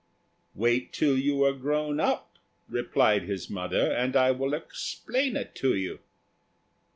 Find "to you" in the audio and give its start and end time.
5.57-5.99